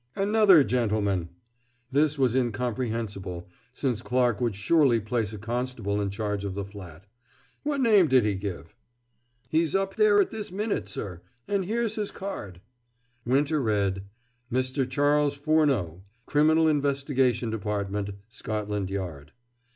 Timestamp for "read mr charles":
13.61-15.37